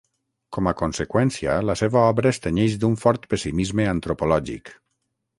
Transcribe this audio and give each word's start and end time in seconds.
Com 0.55 0.67
a 0.69 0.71
conseqüència, 0.77 1.57
la 1.69 1.75
seva 1.81 1.99
obra 2.13 2.31
es 2.35 2.41
tenyeix 2.45 2.77
d'un 2.85 2.95
fort 3.01 3.27
pessimisme 3.35 3.85
antropològic. 3.91 4.73